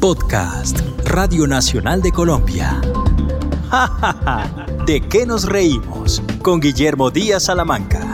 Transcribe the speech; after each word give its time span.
Podcast, 0.00 0.80
Radio 1.04 1.46
Nacional 1.46 2.00
de 2.00 2.10
Colombia. 2.10 2.80
¡Ja, 3.68 3.86
ja, 3.86 4.16
ja! 4.24 4.66
¿De 4.86 5.02
qué 5.02 5.26
nos 5.26 5.44
reímos? 5.44 6.22
Con 6.40 6.58
Guillermo 6.58 7.10
Díaz 7.10 7.44
Salamanca. 7.44 8.10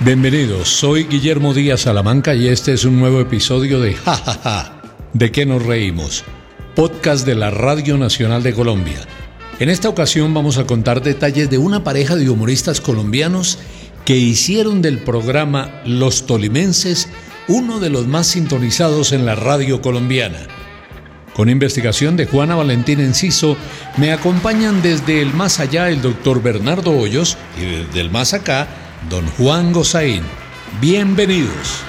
Bienvenidos, 0.00 0.68
soy 0.68 1.04
Guillermo 1.04 1.54
Díaz 1.54 1.80
Salamanca 1.80 2.34
y 2.34 2.48
este 2.48 2.74
es 2.74 2.84
un 2.84 3.00
nuevo 3.00 3.20
episodio 3.20 3.80
de 3.80 3.94
Ja, 3.94 4.16
ja, 4.16 4.34
ja. 4.34 4.82
¿De 5.14 5.32
qué 5.32 5.46
nos 5.46 5.64
reímos? 5.64 6.24
Podcast 6.74 7.24
de 7.24 7.36
la 7.36 7.50
Radio 7.50 7.96
Nacional 7.96 8.42
de 8.42 8.52
Colombia. 8.52 9.00
En 9.60 9.68
esta 9.68 9.88
ocasión 9.88 10.34
vamos 10.34 10.58
a 10.58 10.66
contar 10.66 11.00
detalles 11.00 11.48
de 11.48 11.58
una 11.58 11.84
pareja 11.84 12.16
de 12.16 12.28
humoristas 12.28 12.80
colombianos 12.80 13.60
que 14.04 14.16
hicieron 14.16 14.82
del 14.82 14.98
programa 14.98 15.80
Los 15.86 16.26
Tolimenses 16.26 17.08
uno 17.46 17.78
de 17.78 17.88
los 17.88 18.08
más 18.08 18.26
sintonizados 18.26 19.12
en 19.12 19.26
la 19.26 19.36
radio 19.36 19.80
colombiana. 19.80 20.38
Con 21.34 21.50
investigación 21.50 22.16
de 22.16 22.26
Juana 22.26 22.56
Valentín 22.56 22.98
Enciso, 22.98 23.56
me 23.96 24.12
acompañan 24.12 24.82
desde 24.82 25.22
el 25.22 25.32
más 25.32 25.60
allá 25.60 25.88
el 25.88 26.02
doctor 26.02 26.42
Bernardo 26.42 26.90
Hoyos 26.90 27.36
y 27.56 27.64
desde 27.64 28.00
el 28.00 28.10
más 28.10 28.34
acá, 28.34 28.66
don 29.08 29.26
Juan 29.38 29.72
Gozaín. 29.72 30.22
Bienvenidos. 30.80 31.84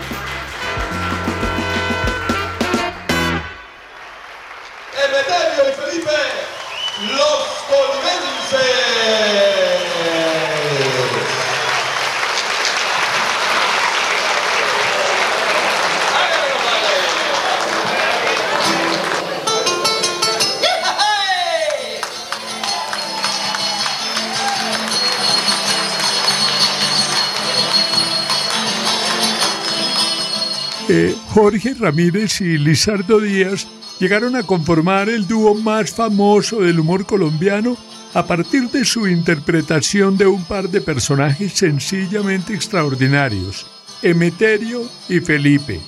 Eh, 30.88 31.16
Jorge 31.30 31.73
Ramírez 31.73 32.41
y 32.41 32.59
Lizardo 32.59 33.19
Díaz 33.19 33.67
llegaron 34.00 34.36
a 34.36 34.44
conformar 34.44 35.09
el 35.09 35.28
dúo 35.28 35.55
más 35.55 35.89
famoso 35.89 36.61
del 36.61 36.80
humor 36.80 37.08
colombiano 37.08 37.75
a 38.14 38.28
partir 38.28 38.69
de 38.69 38.86
su 38.86 39.08
interpretación 39.08 40.16
de 40.16 40.28
un 40.28 40.44
par 40.44 40.69
de 40.69 40.81
personajes 40.81 41.53
sencillamente 41.53 42.53
extraordinarios, 42.53 43.66
Emeterio 44.03 44.83
y 45.09 45.22
Felipe. 45.22 45.81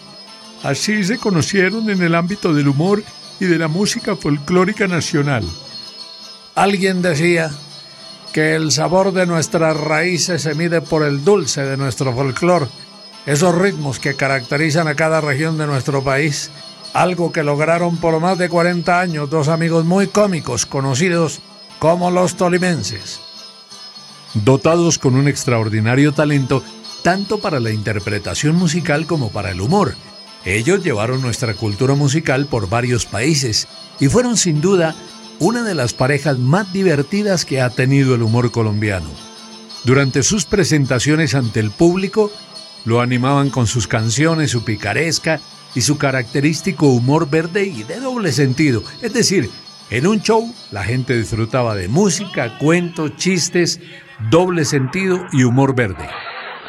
Así 0.64 1.04
se 1.04 1.20
conocieron 1.20 1.92
en 1.92 2.02
el 2.02 2.16
ámbito 2.16 2.52
del 2.52 2.68
humor 2.68 3.04
y 3.40 3.46
de 3.46 3.60
la 3.60 3.68
música 3.68 4.16
folclórica 4.16 4.88
nacional. 4.88 5.44
Alguien 6.56 7.04
decía 7.04 7.52
que 8.34 8.56
el 8.56 8.72
sabor 8.72 9.14
de 9.14 9.28
nuestras 9.28 9.78
raíces 9.78 10.42
se 10.42 10.56
mide 10.56 10.82
por 10.82 11.04
el 11.04 11.24
dulce 11.24 11.62
de 11.62 11.78
nuestro 11.78 12.14
folclor, 12.16 12.68
esos 13.28 13.54
ritmos 13.54 14.00
que 14.00 14.16
caracterizan 14.16 14.88
a 14.88 14.96
cada 14.96 15.20
región 15.20 15.58
de 15.58 15.68
nuestro 15.68 16.02
país, 16.02 16.50
algo 16.94 17.34
que 17.34 17.44
lograron 17.44 17.98
por 17.98 18.20
más 18.22 18.38
de 18.38 18.48
40 18.48 19.00
años 19.00 19.30
dos 19.30 19.50
amigos 19.50 19.86
muy 19.86 20.08
cómicos 20.08 20.66
conocidos 20.66 21.42
como 21.78 22.10
los 22.10 22.38
tolimenses. 22.38 23.20
Dotados 24.34 24.98
con 24.98 25.16
un 25.16 25.28
extraordinario 25.28 26.14
talento, 26.14 26.64
tanto 27.04 27.40
para 27.40 27.60
la 27.60 27.72
interpretación 27.72 28.56
musical 28.56 29.06
como 29.06 29.30
para 29.30 29.52
el 29.52 29.60
humor. 29.60 29.96
Ellos 30.46 30.82
llevaron 30.82 31.22
nuestra 31.22 31.54
cultura 31.54 31.96
musical 31.96 32.46
por 32.46 32.70
varios 32.70 33.06
países 33.06 33.68
y 34.00 34.08
fueron 34.08 34.38
sin 34.38 34.62
duda 34.62 34.96
una 35.40 35.64
de 35.64 35.76
las 35.76 35.94
parejas 35.94 36.40
más 36.40 36.72
divertidas 36.72 37.44
que 37.44 37.60
ha 37.60 37.70
tenido 37.70 38.16
el 38.16 38.24
humor 38.24 38.52
colombiano. 38.52 39.10
Durante 39.84 40.24
sus 40.24 40.46
presentaciones 40.46 41.36
ante 41.36 41.60
el 41.60 41.72
público, 41.72 42.32
lo 42.86 43.02
animaban 43.02 43.50
con 43.50 43.68
sus 43.68 43.88
canciones, 43.88 44.52
su 44.52 44.64
picaresca 44.66 45.40
y 45.76 45.82
su 45.82 45.98
característico 45.98 46.88
humor 46.88 47.30
verde 47.30 47.64
y 47.66 47.84
de 47.84 48.00
doble 48.00 48.32
sentido. 48.32 48.82
Es 49.02 49.14
decir, 49.14 49.50
en 49.90 50.08
un 50.08 50.22
show 50.22 50.44
la 50.72 50.84
gente 50.84 51.16
disfrutaba 51.18 51.76
de 51.76 51.88
música, 51.88 52.58
cuentos, 52.58 53.16
chistes, 53.16 53.80
doble 54.30 54.66
sentido 54.66 55.26
y 55.32 55.44
humor 55.44 55.76
verde. 55.76 56.08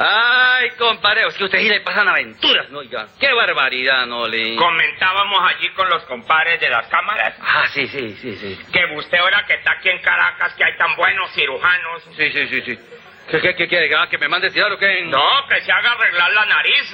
Ay, 0.01 0.71
compadre, 0.79 1.23
es 1.27 1.35
que 1.35 1.43
a 1.43 1.47
usted 1.47 1.59
sí 1.59 1.69
le 1.69 1.81
pasan 1.81 2.07
aventuras, 2.09 2.71
¿no? 2.71 2.79
Oiga, 2.79 3.09
qué 3.19 3.33
barbaridad, 3.33 4.07
¿no? 4.07 4.27
Le... 4.29 4.55
Comentábamos 4.55 5.39
allí 5.43 5.69
con 5.75 5.89
los 5.89 6.03
compadres 6.05 6.61
de 6.61 6.69
las 6.69 6.87
cámaras 6.89 7.35
Ah, 7.41 7.65
sí, 7.73 7.87
sí, 7.89 8.17
sí, 8.21 8.37
sí. 8.37 8.59
que 8.73 8.81
usted 8.97 9.19
ahora 9.19 9.45
que 9.47 9.55
está 9.55 9.73
aquí 9.73 9.89
en 9.89 10.01
Caracas, 10.01 10.55
que 10.55 10.65
hay 10.65 10.77
tan 10.77 10.95
buenos 10.97 11.33
cirujanos. 11.33 12.03
Sí, 12.17 12.31
sí, 12.33 12.47
sí, 12.49 12.63
sí. 12.65 12.79
¿Qué, 13.31 13.41
qué, 13.43 13.55
qué 13.55 13.69
quiere? 13.69 13.95
Ah, 13.95 14.07
¿Que 14.09 14.17
me 14.17 14.27
mande 14.29 14.51
tirar 14.51 14.73
o 14.73 14.79
qué? 14.79 15.03
No, 15.05 15.47
que 15.49 15.61
se 15.61 15.71
haga 15.71 15.93
arreglar 15.93 16.33
la 16.33 16.47
nariz. 16.47 16.93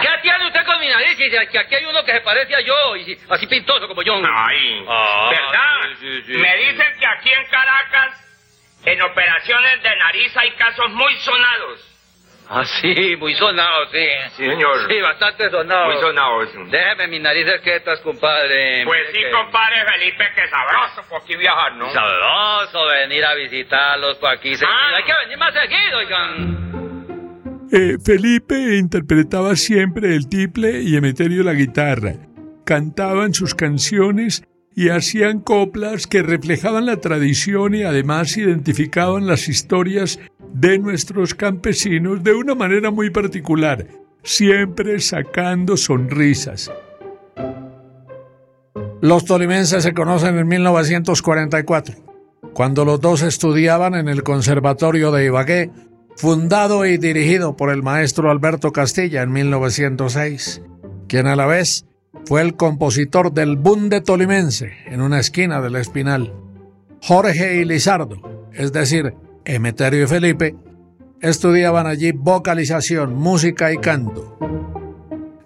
¿Qué 0.00 0.08
tiene 0.22 0.46
usted 0.46 0.64
con 0.64 0.80
mi 0.80 0.88
nariz? 0.88 1.16
Si 1.18 1.28
que 1.30 1.58
aquí 1.58 1.74
hay 1.74 1.84
uno 1.84 2.02
que 2.04 2.12
se 2.12 2.20
parece 2.22 2.54
a 2.54 2.60
yo, 2.60 2.96
y 2.96 3.18
así 3.28 3.46
pintoso 3.46 3.86
como 3.86 4.02
yo. 4.02 4.14
Ay, 4.24 4.84
Ah, 4.88 5.28
¿verdad? 5.30 5.96
sí, 6.00 6.22
sí, 6.22 6.22
sí. 6.26 6.32
Me 6.38 6.56
dicen 6.56 6.96
que 6.98 7.06
aquí 7.06 7.30
en 7.30 7.44
Caracas, 7.46 8.24
en 8.86 9.02
operaciones 9.02 9.82
de 9.82 9.96
nariz 9.96 10.34
hay 10.36 10.50
casos 10.52 10.90
muy 10.92 11.14
sonados. 11.16 11.84
Ah, 12.50 12.64
sí, 12.64 13.14
muy 13.18 13.34
sonado, 13.34 13.84
sí. 13.92 13.98
Sí, 14.36 14.44
señor. 14.46 14.88
Sí, 14.88 15.00
bastante 15.02 15.50
sonado. 15.50 15.92
Muy 15.92 16.00
sonados. 16.00 16.48
Déjeme 16.70 17.08
mis 17.08 17.20
narices 17.20 17.60
quietas, 17.62 18.00
compadre. 18.00 18.84
Pues 18.86 19.00
Mire 19.00 19.12
sí, 19.12 19.18
que- 19.26 19.30
compadre 19.30 19.76
Felipe, 19.92 20.24
que 20.34 20.48
sabroso 20.48 21.02
por 21.10 21.20
aquí 21.22 21.36
viajar, 21.36 21.76
¿no? 21.76 21.90
Sabroso 21.92 22.86
venir 22.86 23.22
a 23.24 23.34
visitarlos 23.34 24.16
por 24.16 24.30
aquí. 24.30 24.54
Ah. 24.66 24.94
Hay 24.96 25.04
que 25.04 25.12
venir 25.24 25.38
más 25.38 25.52
seguido, 25.52 25.98
oigan. 25.98 26.68
Eh, 27.70 27.96
Felipe 28.02 28.54
interpretaba 28.78 29.54
siempre 29.54 30.14
el 30.14 30.26
tiple 30.28 30.80
y 30.80 30.96
Emeterio 30.96 31.42
la 31.42 31.52
guitarra. 31.52 32.14
Cantaban 32.64 33.34
sus 33.34 33.54
canciones 33.54 34.42
y 34.74 34.88
hacían 34.88 35.40
coplas 35.40 36.06
que 36.06 36.22
reflejaban 36.22 36.86
la 36.86 36.96
tradición 36.96 37.74
y 37.74 37.82
además 37.82 38.36
identificaban 38.38 39.26
las 39.26 39.48
historias 39.48 40.18
de 40.60 40.78
nuestros 40.78 41.34
campesinos 41.34 42.24
de 42.24 42.34
una 42.34 42.54
manera 42.56 42.90
muy 42.90 43.10
particular, 43.10 43.86
siempre 44.24 44.98
sacando 44.98 45.76
sonrisas. 45.76 46.70
Los 49.00 49.24
tolimenses 49.24 49.84
se 49.84 49.94
conocen 49.94 50.36
en 50.36 50.48
1944, 50.48 51.94
cuando 52.52 52.84
los 52.84 53.00
dos 53.00 53.22
estudiaban 53.22 53.94
en 53.94 54.08
el 54.08 54.24
Conservatorio 54.24 55.12
de 55.12 55.26
Ibagué, 55.26 55.70
fundado 56.16 56.84
y 56.84 56.98
dirigido 56.98 57.56
por 57.56 57.70
el 57.70 57.84
maestro 57.84 58.28
Alberto 58.28 58.72
Castilla 58.72 59.22
en 59.22 59.30
1906, 59.30 60.62
quien 61.06 61.28
a 61.28 61.36
la 61.36 61.46
vez 61.46 61.86
fue 62.24 62.42
el 62.42 62.56
compositor 62.56 63.32
del 63.32 63.56
Bunde 63.56 64.00
Tolimense 64.00 64.72
en 64.86 65.02
una 65.02 65.20
esquina 65.20 65.60
del 65.60 65.76
Espinal. 65.76 66.34
Jorge 67.00 67.60
y 67.60 67.64
Lizardo, 67.64 68.48
es 68.52 68.72
decir, 68.72 69.14
Emeterio 69.48 70.04
y 70.04 70.06
Felipe, 70.06 70.56
estudiaban 71.22 71.86
allí 71.86 72.12
vocalización, 72.12 73.14
música 73.14 73.72
y 73.72 73.78
canto. 73.78 74.38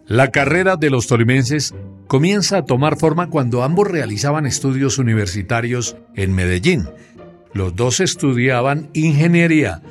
La 0.07 0.33
carrera 0.33 0.77
de 0.77 0.91
los 0.91 1.07
tolimenses 1.07 1.73
comienza 2.09 2.59
a 2.59 2.65
tomar 2.65 2.99
forma 2.99 3.31
cuando 3.31 3.63
ambos 3.63 3.87
realizaban 3.87 4.45
estudios 4.45 4.99
universitarios 4.99 5.97
en 6.17 6.35
Medellín. 6.35 6.89
Los 7.55 7.77
dos 7.77 8.01
estudiaban 8.01 8.91
ingeniería, 8.93 9.83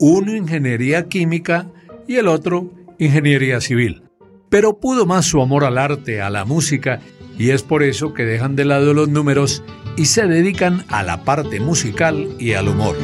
uno 0.00 0.34
ingeniería 0.34 1.06
química 1.06 1.70
y 2.08 2.16
el 2.16 2.26
otro 2.26 2.72
ingeniería 2.98 3.60
civil. 3.60 4.02
Pero 4.48 4.80
pudo 4.80 5.06
más 5.06 5.26
su 5.26 5.40
amor 5.40 5.64
al 5.64 5.78
arte, 5.78 6.20
a 6.20 6.28
la 6.28 6.44
música, 6.44 6.98
y 7.38 7.50
es 7.50 7.62
por 7.62 7.84
eso 7.84 8.14
que 8.14 8.24
dejan 8.24 8.56
de 8.56 8.64
lado 8.64 8.94
los 8.94 9.08
números 9.08 9.62
y 10.00 10.06
se 10.06 10.26
dedican 10.26 10.82
a 10.88 11.02
la 11.02 11.24
parte 11.24 11.60
musical 11.60 12.26
y 12.38 12.54
al 12.54 12.68
humor. 12.68 12.96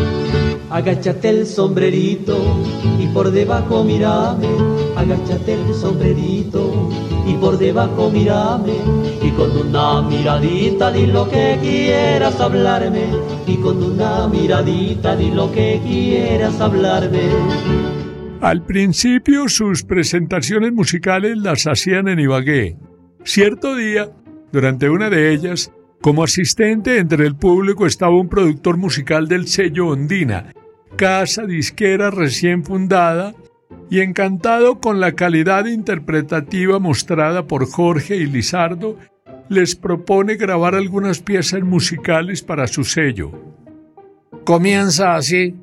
Agáchate 0.70 1.28
el 1.28 1.46
sombrerito 1.46 2.38
y 2.98 3.06
por 3.08 3.32
debajo 3.32 3.84
mírame, 3.84 4.48
agáchate 4.96 5.52
el 5.52 5.75
sombrerito 5.75 6.88
y 7.26 7.34
por 7.34 7.58
debajo 7.58 8.10
mírame 8.10 8.76
y 9.22 9.31
con 9.32 9.50
una 9.58 10.00
miradita 10.00 10.90
di 10.90 11.04
lo 11.04 11.28
que 11.28 11.58
quieras 11.60 12.40
hablarme 12.40 13.04
y 13.46 13.56
con 13.56 13.82
una 13.82 14.26
miradita 14.26 15.14
di 15.16 15.31
lo 15.32 15.52
que 15.52 15.78
quieras 15.84 16.58
hablarme. 16.62 17.28
Al 18.40 18.62
principio 18.62 19.50
sus 19.50 19.82
presentaciones 19.82 20.72
musicales 20.72 21.37
las 21.37 21.66
hacían 21.66 22.08
en 22.08 22.20
Ibagué. 22.20 22.78
Cierto 23.22 23.76
día, 23.76 24.10
durante 24.50 24.88
una 24.88 25.10
de 25.10 25.34
ellas, 25.34 25.70
Como 26.00 26.22
asistente 26.22 26.98
entre 26.98 27.26
el 27.26 27.37
público 27.37 27.87
estaba 27.87 28.19
un 28.19 28.28
productor 28.28 28.76
musical 28.76 29.28
del 29.28 29.48
sello 29.48 29.88
Ondina, 29.88 30.52
casa 30.96 31.46
disquera 31.46 32.10
recién 32.10 32.64
fundada, 32.64 33.34
y 33.90 34.00
encantado 34.00 34.81
con 34.81 35.00
la 35.00 35.12
calidad 35.12 35.66
interpretativa 35.66 36.78
mostrada 36.78 37.46
por 37.46 37.69
Jorge 37.69 38.16
y 38.16 38.26
Lizardo, 38.26 38.96
les 39.48 39.76
propone 39.76 40.37
grabar 40.37 40.75
algunas 40.75 41.20
piezas 41.20 41.62
musicales 41.62 42.42
para 42.42 42.66
su 42.66 42.84
sello. 42.84 43.31
Comienza 44.44 45.14
así 45.14 45.54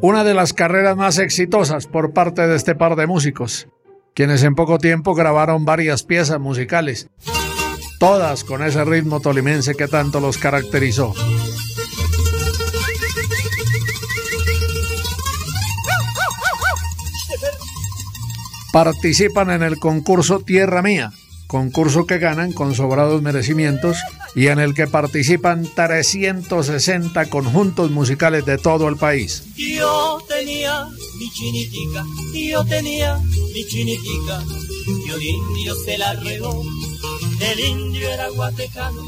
una 0.00 0.24
de 0.24 0.34
las 0.34 0.52
carreras 0.52 0.96
más 0.96 1.18
exitosas 1.18 1.86
por 1.86 2.12
parte 2.12 2.46
de 2.46 2.56
este 2.56 2.74
par 2.74 2.96
de 2.96 3.06
músicos, 3.06 3.68
quienes 4.14 4.42
en 4.42 4.54
poco 4.54 4.78
tiempo 4.78 5.14
grabaron 5.14 5.64
varias 5.64 6.02
piezas 6.02 6.40
musicales, 6.40 7.08
todas 8.00 8.44
con 8.44 8.62
ese 8.62 8.82
ritmo 8.82 9.20
tolimense 9.20 9.74
que 9.74 9.86
tanto 9.86 10.20
los 10.20 10.38
caracterizó. 10.38 11.14
Participan 18.72 19.50
en 19.50 19.62
el 19.62 19.78
concurso 19.78 20.40
Tierra 20.40 20.80
Mía, 20.80 21.12
concurso 21.46 22.06
que 22.06 22.18
ganan 22.18 22.52
con 22.52 22.74
sobrados 22.74 23.20
merecimientos 23.20 23.98
y 24.34 24.46
en 24.46 24.60
el 24.60 24.72
que 24.72 24.86
participan 24.86 25.68
360 25.74 27.26
conjuntos 27.26 27.90
musicales 27.90 28.46
de 28.46 28.56
todo 28.56 28.88
el 28.88 28.96
país. 28.96 29.44
Yo 29.56 30.22
tenía 30.26 30.86
mi 31.18 31.30
chinitica, 31.30 32.04
yo 32.32 32.64
tenía 32.64 33.18
mi 33.18 33.66
chinitica, 33.66 34.42
y 34.86 35.98
la 35.98 36.14
regó. 36.14 36.62
El 37.40 37.60
indio 37.60 38.08
era 38.08 38.28
guatecano, 38.28 39.02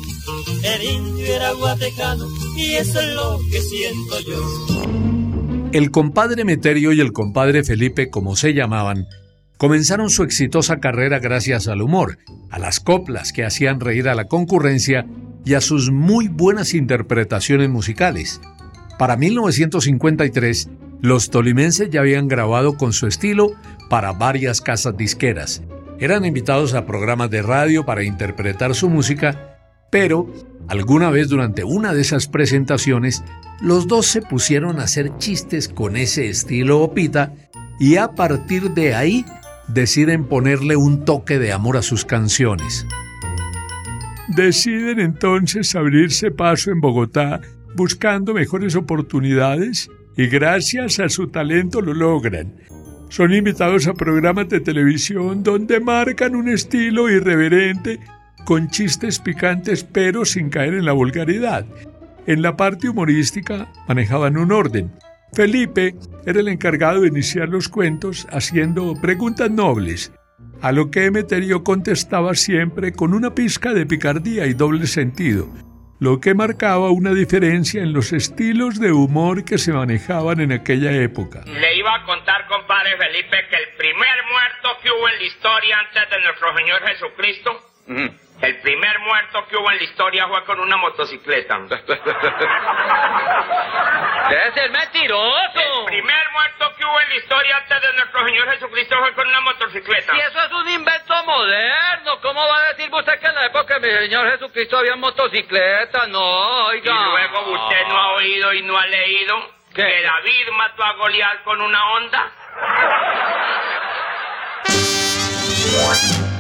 el 0.65 0.83
indio 0.83 1.27
era 1.27 1.53
guatecano, 1.53 2.27
y 2.57 2.75
eso 2.75 3.01
es 3.01 3.15
lo 3.15 3.39
que 3.51 3.61
siento 3.61 4.21
yo. 4.21 5.71
El 5.73 5.91
compadre 5.91 6.45
Meterio 6.45 6.93
y 6.93 7.01
el 7.01 7.13
compadre 7.13 7.63
Felipe, 7.63 8.11
como 8.11 8.37
se 8.37 8.55
llamaban, 8.55 9.07
comenzaron 9.59 10.11
su 10.11 10.23
exitosa 10.23 10.81
carrera 10.81 11.19
gracias 11.19 11.69
al 11.69 11.83
humor, 11.83 12.19
a 12.51 12.59
las 12.59 12.81
coplas 12.81 13.33
que 13.33 13.45
hacían 13.45 13.81
reír 13.81 14.09
a 14.09 14.15
la 14.15 14.27
concurrencia 14.27 15.07
y 15.45 15.55
a 15.55 15.61
sus 15.61 15.91
muy 15.91 16.29
buenas 16.29 16.75
interpretaciones 16.75 17.69
musicales. 17.69 18.41
Para 18.99 19.17
1953, 19.17 20.69
los 21.01 21.31
tolimenses 21.31 21.91
ya 21.91 22.01
habían 22.01 22.29
grabado 22.29 22.77
con 22.77 22.93
su 22.93 23.07
estilo 23.07 23.53
para 23.91 24.13
varias 24.13 24.61
casas 24.61 24.97
disqueras. 24.97 25.63
Eran 26.03 26.25
invitados 26.25 26.75
a 26.75 26.85
programas 26.85 27.31
de 27.31 27.43
radio 27.43 27.87
para 27.87 28.03
interpretar 28.03 28.75
su 28.75 28.91
música, 28.91 29.57
pero 29.89 30.27
alguna 30.67 31.11
vez 31.11 31.29
durante 31.29 31.63
una 31.63 31.95
de 31.95 32.01
esas 32.01 32.27
presentaciones, 32.27 33.23
los 33.61 33.87
dos 33.87 34.07
se 34.07 34.21
pusieron 34.21 34.81
a 34.81 34.83
hacer 34.83 35.17
chistes 35.19 35.69
con 35.69 35.97
ese 35.97 36.29
estilo 36.29 36.81
opita 36.81 37.33
y 37.79 37.99
a 37.99 38.17
partir 38.17 38.73
de 38.73 38.97
ahí 38.97 39.25
deciden 39.69 40.25
ponerle 40.25 40.75
un 40.75 41.05
toque 41.05 41.39
de 41.39 41.53
amor 41.53 41.77
a 41.77 41.83
sus 41.83 42.05
canciones. 42.05 42.85
Deciden 44.27 44.99
entonces 44.99 45.73
abrirse 45.77 46.33
paso 46.33 46.73
en 46.73 46.81
Bogotá 46.81 47.41
buscando 47.77 48.35
mejores 48.35 48.75
oportunidades 48.75 49.89
y 50.17 50.27
gracias 50.27 50.99
a 50.99 51.09
su 51.09 51.29
talento 51.29 51.81
lo 51.81 51.95
logran. 51.95 52.57
Son 53.13 53.35
invitados 53.35 53.87
a 53.89 53.93
programas 53.93 54.49
de 54.49 54.59
televisión 54.59 55.43
donde 55.43 55.81
marcan 55.81 56.35
un 56.35 56.49
estilo 56.49 57.11
irreverente 57.11 58.01
con 58.47 58.71
chistes 58.71 59.19
picantes 59.19 59.85
pero 59.85 60.25
sin 60.25 60.49
caer 60.49 60.73
en 60.73 60.87
la 60.87 60.93
vulgaridad. 60.93 61.67
En 62.27 62.41
la 62.41 62.57
parte 62.57 62.89
humorística 62.89 63.71
manejaban 63.87 64.39
un 64.39 64.51
orden. 64.51 64.91
Felipe 65.35 65.95
era 66.25 66.41
el 66.41 66.49
encargado 66.49 67.03
de 67.03 67.09
iniciar 67.09 67.51
los 67.51 67.69
cuentos 67.69 68.27
haciendo 68.31 68.95
preguntas 68.99 69.51
nobles, 69.51 70.11
a 70.63 70.73
lo 70.73 70.91
que 70.91 71.05
Emeterio 71.05 71.63
contestaba 71.63 72.35
siempre 72.35 72.93
con 72.93 73.13
una 73.13 73.35
pizca 73.35 73.75
de 73.75 73.85
picardía 73.85 74.47
y 74.47 74.55
doble 74.55 74.87
sentido, 74.87 75.51
lo 76.03 76.19
que 76.19 76.35
marcaba 76.35 76.91
una 76.91 77.15
diferencia 77.15 77.81
en 77.81 77.93
los 77.93 78.13
estilos 78.13 78.81
de 78.81 78.91
humor 78.91 79.45
que 79.45 79.57
se 79.57 79.73
manejaban 79.73 80.41
en 80.41 80.51
aquella 80.51 80.91
época. 80.91 81.45
Le 81.47 81.77
iba 81.77 81.95
a 81.95 82.05
contar, 82.05 82.45
compadre 82.49 82.97
Felipe, 82.97 83.37
que 83.49 83.55
el 83.55 83.69
primer 83.79 84.17
muerto 84.29 84.81
que 84.83 84.91
hubo 84.91 85.09
en 85.09 85.19
la 85.19 85.25
historia 85.25 85.79
antes 85.79 86.11
de 86.11 86.25
nuestro 86.25 86.57
Señor 86.57 86.83
Jesucristo 86.89 87.72
el 87.87 88.61
primer 88.61 88.99
muerto 89.01 89.47
que 89.49 89.57
hubo 89.57 89.71
en 89.71 89.79
la 89.79 89.85
historia 89.85 90.27
fue 90.29 90.45
con 90.45 90.59
una 90.61 90.77
motocicleta. 90.77 91.57
¡Es 94.31 94.57
el 94.57 94.71
mentiroso! 94.71 95.51
El 95.55 95.85
primer 95.87 96.31
muerto 96.33 96.75
que 96.77 96.85
hubo 96.85 97.01
en 97.01 97.09
la 97.09 97.17
historia 97.17 97.57
antes 97.57 97.83
de 97.83 97.93
nuestro 97.95 98.25
Señor 98.25 98.51
Jesucristo 98.51 98.99
fue 98.99 99.13
con 99.15 99.29
una 99.29 99.41
motocicleta. 99.41 100.17
Y 100.17 100.21
eso 100.21 100.43
es 100.45 100.53
un 100.53 100.69
invento 100.71 101.25
moderno. 101.25 102.21
¿Cómo 102.21 102.47
va 102.47 102.59
a 102.59 102.73
decir 102.73 102.93
usted 102.93 103.21
que 103.21 103.27
en 103.27 103.35
la 103.35 103.47
época 103.47 103.79
de 103.79 103.81
mi 103.81 103.91
Señor 104.07 104.31
Jesucristo 104.33 104.79
había 104.79 104.97
motocicletas? 104.97 106.09
No, 106.09 106.67
oiga. 106.67 106.93
Y 106.93 107.11
luego 107.11 107.53
usted 107.53 107.87
no 107.89 107.97
ha 107.97 108.13
oído 108.15 108.53
y 108.53 108.63
no 108.63 108.77
ha 108.79 108.87
leído 108.87 109.37
¿Qué? 109.75 109.83
que 109.83 110.03
David 110.03 110.49
mató 110.57 110.83
a 110.85 110.93
Goliat 110.95 111.45
con 111.45 111.61
una 111.61 111.93
onda. 111.93 112.33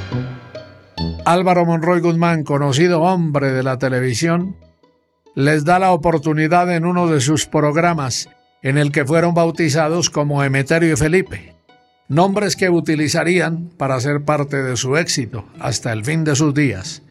Álvaro 1.24 1.64
Monroy 1.64 2.00
Guzmán, 2.00 2.42
conocido 2.42 3.02
hombre 3.02 3.52
de 3.52 3.62
la 3.62 3.78
televisión, 3.78 4.56
les 5.36 5.64
da 5.64 5.78
la 5.78 5.92
oportunidad 5.92 6.74
en 6.74 6.84
uno 6.84 7.06
de 7.06 7.20
sus 7.20 7.46
programas 7.46 8.28
en 8.62 8.76
el 8.76 8.90
que 8.90 9.04
fueron 9.04 9.32
bautizados 9.32 10.10
como 10.10 10.42
Emeterio 10.42 10.92
y 10.92 10.96
Felipe, 10.96 11.54
nombres 12.08 12.56
que 12.56 12.70
utilizarían 12.70 13.70
para 13.76 14.00
ser 14.00 14.24
parte 14.24 14.62
de 14.62 14.76
su 14.76 14.96
éxito 14.96 15.44
hasta 15.60 15.92
el 15.92 16.04
fin 16.04 16.24
de 16.24 16.34
sus 16.34 16.54
días. 16.54 17.02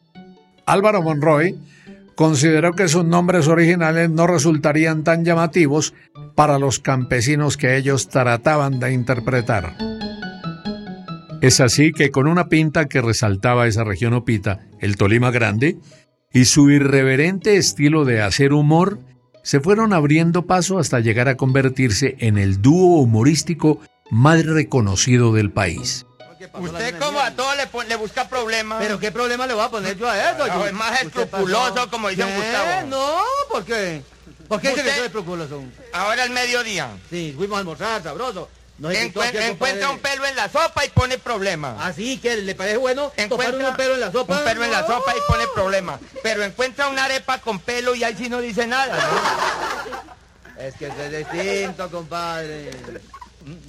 Álvaro 0.65 1.01
Monroy 1.01 1.57
consideró 2.15 2.73
que 2.73 2.89
sus 2.89 3.05
nombres 3.05 3.47
originales 3.47 4.09
no 4.09 4.27
resultarían 4.27 5.03
tan 5.03 5.23
llamativos 5.23 5.93
para 6.35 6.59
los 6.59 6.79
campesinos 6.79 7.55
que 7.55 7.77
ellos 7.77 8.09
trataban 8.09 8.79
de 8.79 8.91
interpretar. 8.91 9.75
Es 11.41 11.59
así 11.59 11.91
que 11.91 12.11
con 12.11 12.27
una 12.27 12.49
pinta 12.49 12.85
que 12.85 13.01
resaltaba 13.01 13.65
esa 13.65 13.83
región 13.83 14.13
opita, 14.13 14.59
el 14.79 14.95
Tolima 14.95 15.31
Grande, 15.31 15.77
y 16.31 16.45
su 16.45 16.69
irreverente 16.69 17.57
estilo 17.57 18.05
de 18.05 18.21
hacer 18.21 18.53
humor, 18.53 18.99
se 19.43 19.59
fueron 19.59 19.91
abriendo 19.91 20.45
paso 20.45 20.77
hasta 20.77 20.99
llegar 20.99 21.27
a 21.27 21.37
convertirse 21.37 22.15
en 22.19 22.37
el 22.37 22.61
dúo 22.61 23.01
humorístico 23.01 23.79
más 24.11 24.45
reconocido 24.45 25.33
del 25.33 25.51
país. 25.51 26.05
Usted 26.59 26.99
como 26.99 27.19
a 27.19 27.31
todo 27.31 27.51
le, 27.55 27.95
busca 27.95 28.27
problemas. 28.27 28.79
¿Pero 28.79 28.99
qué 28.99 29.11
problema 29.11 29.47
le 29.47 29.53
voy 29.55 29.63
a 29.63 29.69
poner 29.69 29.97
yo 29.97 30.07
a 30.07 30.31
eso? 30.31 30.45
Yo- 30.47 30.67
es 30.67 30.73
más 30.73 30.91
¿Usted 30.91 31.21
escrupuloso, 31.23 31.89
como 31.89 32.09
dice 32.09 32.23
¿Qué? 32.23 32.35
Gustavo. 32.35 32.87
No, 32.87 33.17
¿por 33.49 33.65
qué? 33.65 34.01
¿Por 34.47 34.61
qué 34.61 34.69
dice 34.69 34.83
que 34.83 34.91
soy 34.91 35.05
escrupuloso? 35.05 35.63
Ahora 35.93 36.23
el 36.23 36.31
mediodía. 36.31 36.89
Sí, 37.09 37.33
fuimos 37.35 37.57
a 37.57 37.59
almorzar, 37.59 38.03
sabroso. 38.03 38.49
Nos 38.81 38.95
encuentra 38.95 39.91
un 39.91 39.99
pelo 39.99 40.25
en 40.25 40.35
la 40.35 40.49
sopa 40.49 40.83
y 40.83 40.89
pone 40.89 41.19
problemas. 41.19 41.75
Así 41.81 42.17
que 42.17 42.37
le 42.37 42.55
parece 42.55 42.77
bueno 42.77 43.11
Encuentra 43.15 43.69
un 43.69 43.75
pelo 43.75 43.93
en 43.93 43.99
la 43.99 44.11
sopa. 44.11 44.39
Un 44.39 44.43
pelo 44.43 44.63
en 44.63 44.71
la 44.71 44.87
sopa 44.87 45.13
y 45.15 45.19
pone 45.31 45.45
problemas. 45.53 45.99
Pero 46.23 46.43
encuentra 46.43 46.87
una 46.87 47.05
arepa 47.05 47.37
con 47.37 47.59
pelo 47.59 47.93
y 47.93 48.03
ahí 48.03 48.15
sí 48.17 48.27
no 48.27 48.41
dice 48.41 48.65
nada. 48.65 48.97
¿no? 48.97 50.01
Es 50.61 50.75
que 50.75 50.87
es 50.87 51.11
distinto, 51.11 51.89
compadre. 51.89 52.71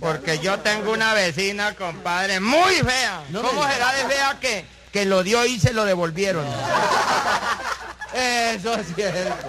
Porque 0.01 0.39
yo 0.39 0.59
tengo 0.61 0.93
una 0.93 1.15
vecina, 1.15 1.75
compadre, 1.75 2.41
muy 2.41 2.75
fea. 2.75 3.23
¿Cómo 3.33 3.67
será 3.67 3.93
de 3.93 4.05
fea 4.05 4.39
que, 4.41 4.67
que 4.93 5.05
lo 5.07 5.23
dio 5.23 5.45
y 5.47 5.59
se 5.59 5.73
lo 5.73 5.87
devolvieron? 5.87 6.47
Eso 8.15 8.75
es 8.75 8.95
cierto. 8.95 9.49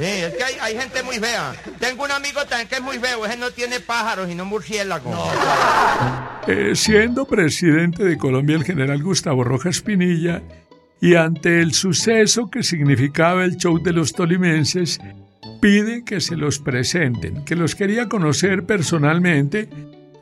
Sí, 0.00 0.06
es 0.06 0.34
que 0.34 0.42
hay, 0.42 0.54
hay 0.62 0.78
gente 0.78 1.02
muy 1.02 1.16
fea. 1.16 1.52
Tengo 1.78 2.04
un 2.04 2.10
amigo 2.10 2.40
también 2.46 2.68
que 2.68 2.76
es 2.76 2.80
muy 2.80 2.98
feo. 2.98 3.26
Ese 3.26 3.36
no 3.36 3.50
tiene 3.50 3.80
pájaros 3.80 4.30
y 4.30 4.34
no 4.34 4.46
murciélagos. 4.46 5.14
Eh, 6.46 6.72
siendo 6.74 7.26
presidente 7.26 8.02
de 8.02 8.16
Colombia 8.16 8.56
el 8.56 8.64
general 8.64 9.02
Gustavo 9.02 9.44
Rojas 9.44 9.82
Pinilla, 9.82 10.40
y 11.02 11.16
ante 11.16 11.60
el 11.60 11.74
suceso 11.74 12.50
que 12.50 12.62
significaba 12.62 13.44
el 13.44 13.58
show 13.58 13.78
de 13.78 13.92
los 13.92 14.14
tolimenses, 14.14 15.00
pide 15.60 16.02
que 16.02 16.22
se 16.22 16.34
los 16.34 16.60
presenten, 16.60 17.44
que 17.44 17.54
los 17.54 17.74
quería 17.74 18.08
conocer 18.08 18.64
personalmente 18.64 19.68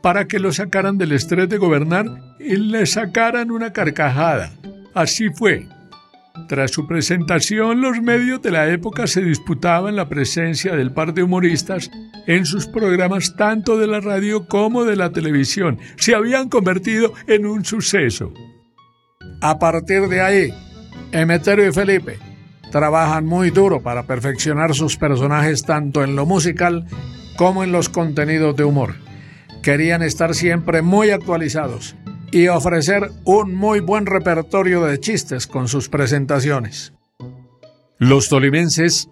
para 0.03 0.27
que 0.27 0.41
los 0.41 0.57
sacaran 0.57 0.99
del 0.99 1.13
estrés 1.13 1.49
de 1.49 1.59
gobernar 1.59 2.07
y 2.41 2.57
le 2.57 2.85
sacaran 2.87 3.53
una 3.53 3.73
carcajada. 3.73 4.53
Así 4.93 5.29
fue. 5.31 5.69
Tras 6.47 6.71
su 6.71 6.87
presentación, 6.87 7.81
los 7.81 8.01
medios 8.01 8.41
de 8.43 8.51
la 8.51 8.69
época 8.69 9.07
se 9.07 9.23
disputaban 9.23 9.97
la 9.97 10.09
presencia 10.09 10.77
del 10.77 10.93
par 10.93 11.13
de 11.13 11.23
humoristas 11.23 11.91
en 12.27 12.47
sus 12.47 12.67
programas 12.67 13.35
tanto 13.37 13.79
de 13.79 13.87
la 13.87 14.01
radio 14.01 14.47
como 14.47 14.85
de 14.85 14.97
la 14.97 15.11
televisión. 15.11 15.79
Se 15.97 16.15
habían 16.15 16.49
convertido 16.49 17.13
en 17.27 17.47
un 17.47 17.65
suceso. 17.65 18.33
A 19.41 19.59
partir 19.59 20.09
de 20.09 20.21
ahí, 20.21 20.55
Emeterio 21.13 21.69
y 21.69 21.73
Felipe 21.73 22.19
trabajan 22.71 23.25
muy 23.25 23.51
duro 23.51 23.83
para 23.83 24.05
perfeccionar 24.05 24.75
sus 24.75 24.97
personajes 24.97 25.63
tanto 25.65 26.05
en 26.05 26.17
lo 26.17 26.27
musical 26.27 26.87
como 27.37 27.65
en 27.65 27.73
los 27.73 27.89
contenidos 27.89 28.57
de 28.57 28.65
humor. 28.65 28.95
Querían 29.63 30.03
estar 30.03 30.35
siempre 30.35 30.83
muy 30.83 31.11
actualizados 31.11 31.97
y 32.31 32.49
ofrecer 32.49 33.11
un 33.25 33.55
muy 33.55 33.81
buen 33.81 34.07
repertorio 34.07 34.85
de 34.85 35.01
chistes 35.01 35.47
con 35.47 35.69
sus 35.69 35.89
presentaciones. 35.89 36.93
Los 37.99 38.29
tolimenses 38.29 39.09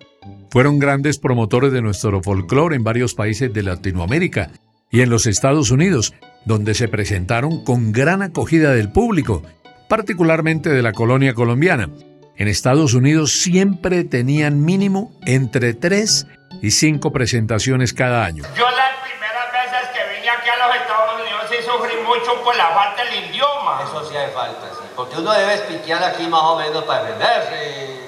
fueron 0.50 0.78
grandes 0.78 1.18
promotores 1.18 1.72
de 1.72 1.82
nuestro 1.82 2.22
folclore 2.22 2.76
en 2.76 2.84
varios 2.84 3.14
países 3.14 3.52
de 3.52 3.62
Latinoamérica 3.62 4.50
y 4.90 5.00
en 5.00 5.10
los 5.10 5.26
Estados 5.26 5.70
Unidos, 5.70 6.14
donde 6.44 6.74
se 6.74 6.88
presentaron 6.88 7.64
con 7.64 7.92
gran 7.92 8.22
acogida 8.22 8.72
del 8.72 8.92
público, 8.92 9.42
particularmente 9.88 10.70
de 10.70 10.82
la 10.82 10.92
colonia 10.92 11.34
colombiana. 11.34 11.90
En 12.36 12.48
Estados 12.48 12.94
Unidos 12.94 13.40
siempre 13.40 14.04
tenían 14.04 14.64
mínimo 14.64 15.18
entre 15.24 15.74
3 15.74 16.26
y 16.62 16.70
5 16.70 17.12
presentaciones 17.12 17.92
cada 17.92 18.24
año. 18.24 18.44
Yo 18.56 18.66
primeras 19.02 19.52
veces 19.52 19.88
que 19.94 20.20
vine 20.20 20.25
aquí 20.36 20.48
a 20.48 20.66
los 20.66 20.76
Estados 20.76 21.20
Unidos 21.20 21.42
sí 21.48 21.56
sufrí 21.64 21.96
mucho 22.04 22.42
por 22.42 22.56
la 22.56 22.68
falta 22.68 23.04
del 23.04 23.30
idioma. 23.30 23.80
Eso 23.82 24.04
sí 24.04 24.16
hace 24.16 24.32
falta, 24.32 24.68
sí. 24.72 24.86
Porque 24.94 25.16
uno 25.18 25.32
debe 25.32 25.54
espiquear 25.54 26.02
aquí 26.04 26.26
más 26.26 26.42
o 26.42 26.56
menos 26.56 26.84
para 26.84 27.04
defenderse. 27.04 28.06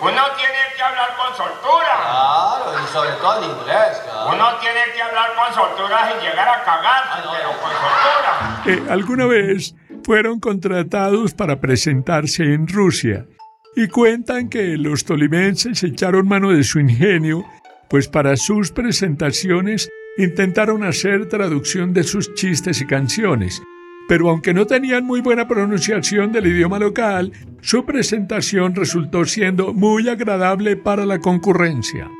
Uno 0.00 0.22
tiene 0.36 0.58
que 0.76 0.82
hablar 0.82 1.16
con 1.16 1.36
soltura. 1.36 1.94
Claro, 2.02 2.84
y 2.84 2.92
sobre 2.92 3.10
todo 3.12 3.38
en 3.38 3.50
inglés, 3.50 4.02
claro. 4.04 4.30
Uno 4.34 4.56
tiene 4.60 4.80
que 4.94 5.02
hablar 5.02 5.30
con 5.36 5.54
soltura 5.54 6.10
sin 6.10 6.20
llegar 6.20 6.48
a 6.48 6.64
cagarse, 6.64 7.28
pero 7.30 7.50
con 7.60 7.70
soltura. 7.70 8.62
Eh, 8.66 8.92
¿Alguna 8.92 9.26
vez 9.26 9.74
fueron 10.04 10.40
contratados 10.40 11.34
para 11.34 11.60
presentarse 11.60 12.42
en 12.42 12.66
Rusia? 12.66 13.26
Y 13.76 13.88
cuentan 13.88 14.50
que 14.50 14.76
los 14.76 15.04
tolimenses 15.04 15.82
echaron 15.84 16.26
mano 16.26 16.50
de 16.50 16.64
su 16.64 16.80
ingenio, 16.80 17.44
pues 17.88 18.08
para 18.08 18.36
sus 18.36 18.72
presentaciones 18.72 19.88
intentaron 20.18 20.84
hacer 20.84 21.28
traducción 21.28 21.92
de 21.92 22.02
sus 22.02 22.34
chistes 22.34 22.80
y 22.80 22.86
canciones. 22.86 23.62
Pero 24.08 24.28
aunque 24.30 24.52
no 24.52 24.66
tenían 24.66 25.04
muy 25.04 25.20
buena 25.20 25.48
pronunciación 25.48 26.32
del 26.32 26.48
idioma 26.48 26.78
local, 26.78 27.32
su 27.60 27.84
presentación 27.84 28.74
resultó 28.74 29.24
siendo 29.24 29.72
muy 29.72 30.08
agradable 30.08 30.76
para 30.76 31.06
la 31.06 31.18
concurrencia. 31.18 32.10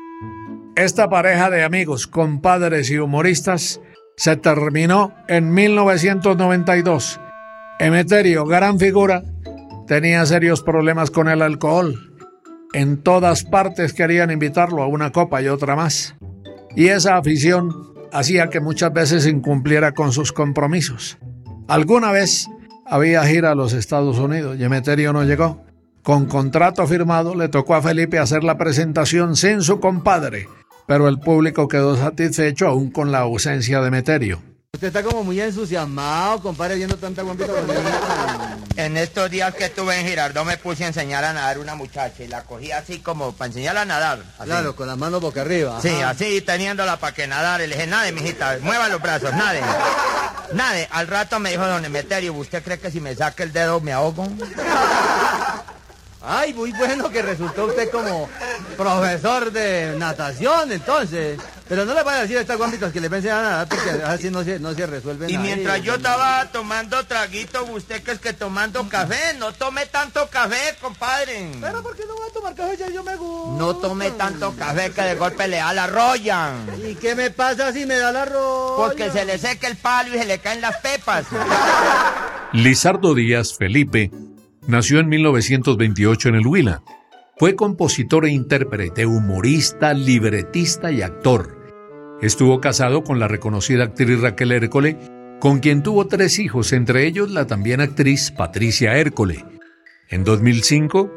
Esta 0.75 1.09
pareja 1.09 1.49
de 1.49 1.63
amigos, 1.63 2.07
compadres 2.07 2.89
y 2.89 2.97
humoristas 2.97 3.79
se 4.15 4.37
terminó 4.37 5.13
en 5.27 5.53
1992. 5.53 7.19
Emeterio, 7.79 8.45
gran 8.45 8.79
figura, 8.79 9.23
tenía 9.85 10.25
serios 10.25 10.63
problemas 10.63 11.11
con 11.11 11.27
el 11.27 11.41
alcohol. 11.41 12.13
En 12.73 13.03
todas 13.03 13.43
partes 13.43 13.93
querían 13.93 14.31
invitarlo 14.31 14.81
a 14.81 14.87
una 14.87 15.11
copa 15.11 15.41
y 15.41 15.47
otra 15.47 15.75
más. 15.75 16.15
Y 16.75 16.87
esa 16.87 17.17
afición 17.17 17.93
hacía 18.11 18.49
que 18.49 18.59
muchas 18.59 18.93
veces 18.93 19.27
incumpliera 19.27 19.93
con 19.93 20.11
sus 20.11 20.31
compromisos. 20.31 21.17
Alguna 21.67 22.11
vez 22.11 22.47
había 22.85 23.25
gira 23.25 23.51
a 23.51 23.55
los 23.55 23.73
Estados 23.73 24.17
Unidos 24.19 24.57
y 24.59 24.63
Emeterio 24.63 25.13
no 25.13 25.23
llegó. 25.23 25.61
Con 26.03 26.25
contrato 26.25 26.85
firmado 26.85 27.35
le 27.35 27.47
tocó 27.47 27.75
a 27.75 27.81
Felipe 27.81 28.19
hacer 28.19 28.43
la 28.43 28.57
presentación 28.57 29.35
sin 29.35 29.61
su 29.61 29.79
compadre, 29.79 30.47
pero 30.85 31.07
el 31.07 31.19
público 31.19 31.67
quedó 31.67 31.95
satisfecho 31.95 32.67
aún 32.67 32.91
con 32.91 33.11
la 33.11 33.19
ausencia 33.19 33.79
de 33.81 33.87
Emeterio. 33.87 34.52
Usted 34.75 34.87
está 34.87 35.03
como 35.03 35.23
muy 35.23 35.39
entusiasmado, 35.39 36.41
compadre, 36.41 36.73
viendo 36.73 36.97
tanta 36.97 37.21
guampita 37.21 37.53
En 38.75 38.97
estos 38.97 39.29
días 39.29 39.53
que 39.53 39.65
estuve 39.65 39.99
en 39.99 40.07
Girardot 40.07 40.43
me 40.47 40.57
puse 40.57 40.83
a 40.83 40.87
enseñar 40.87 41.23
a 41.23 41.31
nadar 41.31 41.59
una 41.59 41.75
muchacha 41.75 42.23
y 42.23 42.27
la 42.27 42.41
cogí 42.41 42.71
así 42.71 42.97
como 42.97 43.33
para 43.33 43.49
enseñarla 43.49 43.81
a 43.83 43.85
nadar. 43.85 44.23
así. 44.39 44.49
Claro, 44.49 44.75
con 44.75 44.87
las 44.87 44.97
manos 44.97 45.21
boca 45.21 45.41
arriba. 45.41 45.79
Sí, 45.79 45.89
ajá. 45.89 46.09
así 46.09 46.41
teniéndola 46.41 46.97
para 46.97 47.13
que 47.13 47.27
nadar. 47.27 47.59
Le 47.59 47.67
dije, 47.67 47.85
nade, 47.85 48.11
mijita, 48.13 48.57
mueva 48.61 48.89
los 48.89 48.99
brazos, 48.99 49.31
nade. 49.33 49.61
Nade, 50.53 50.87
al 50.89 51.05
rato 51.05 51.39
me 51.39 51.51
dijo 51.51 51.67
don 51.67 51.85
Emeterio, 51.85 52.33
¿usted 52.33 52.63
cree 52.63 52.79
que 52.79 52.89
si 52.89 52.99
me 52.99 53.15
saca 53.15 53.43
el 53.43 53.53
dedo 53.53 53.79
me 53.79 53.93
ahogo? 53.93 54.27
Ay, 56.25 56.53
muy 56.53 56.71
bueno 56.71 57.09
que 57.09 57.21
resultó 57.21 57.65
usted 57.65 57.89
como 57.91 58.29
profesor 58.77 59.51
de 59.51 59.95
natación, 59.97 60.71
entonces. 60.71 61.37
Pero 61.67 61.85
no 61.85 61.93
le 61.93 62.03
vaya 62.03 62.19
a 62.19 62.21
decir 62.21 62.37
a 62.37 62.41
estas 62.41 62.57
guampitas 62.57 62.91
que 62.93 63.01
le 63.01 63.07
enseñan 63.07 63.37
a 63.39 63.41
nadar 63.41 63.67
porque 63.69 63.89
así 64.05 64.29
no 64.29 64.43
se, 64.43 64.59
no 64.59 64.73
se 64.73 64.85
resuelve 64.85 65.27
Y 65.29 65.33
nada. 65.33 65.43
mientras 65.45 65.81
yo 65.81 65.95
estaba 65.95 66.45
tomando 66.51 67.03
traguito, 67.05 67.63
usted 67.65 68.03
que 68.03 68.11
es 68.11 68.19
que 68.19 68.31
tomando 68.33 68.87
café, 68.89 69.33
no 69.37 69.53
tome 69.53 69.85
tanto 69.87 70.27
café, 70.29 70.75
compadre. 70.81 71.51
Pero 71.59 71.81
¿por 71.83 71.95
qué 71.95 72.03
no 72.05 72.15
va 72.17 72.25
a 72.27 72.33
tomar 72.33 72.53
café? 72.55 72.77
Ya 72.77 72.89
yo 72.89 73.03
me 73.03 73.15
gusta. 73.15 73.57
No 73.57 73.75
tome 73.77 74.11
tanto 74.11 74.53
café 74.57 74.91
que 74.91 75.01
de 75.01 75.15
golpe 75.15 75.47
le 75.47 75.57
da 75.57 75.73
la 75.73 75.87
roya. 75.87 76.51
¿Y 76.87 76.95
qué 76.95 77.15
me 77.15 77.31
pasa 77.31 77.73
si 77.73 77.85
me 77.85 77.97
da 77.97 78.11
la 78.11 78.25
roya? 78.25 78.75
Porque 78.77 79.09
se 79.11 79.25
le 79.25 79.37
seca 79.37 79.67
el 79.67 79.77
palo 79.77 80.15
y 80.15 80.19
se 80.19 80.25
le 80.25 80.39
caen 80.39 80.61
las 80.61 80.77
pepas. 80.77 81.25
Lizardo 82.51 83.13
Díaz 83.15 83.55
Felipe 83.57 84.11
nació 84.67 84.99
en 84.99 85.09
1928 85.09 86.29
en 86.29 86.35
el 86.35 86.47
Huila. 86.47 86.83
Fue 87.37 87.55
compositor 87.55 88.25
e 88.25 88.31
intérprete, 88.31 89.05
humorista, 89.05 89.93
libretista 89.93 90.91
y 90.91 91.01
actor. 91.01 91.59
Estuvo 92.21 92.61
casado 92.61 93.03
con 93.03 93.19
la 93.19 93.27
reconocida 93.27 93.83
actriz 93.83 94.21
Raquel 94.21 94.51
Hércole, 94.51 94.97
con 95.39 95.59
quien 95.59 95.83
tuvo 95.83 96.07
tres 96.07 96.39
hijos, 96.39 96.71
entre 96.71 97.05
ellos 97.05 97.31
la 97.31 97.47
también 97.47 97.81
actriz 97.81 98.31
Patricia 98.31 98.97
Hércole. 98.97 99.43
En 100.09 100.23
2005 100.23 101.11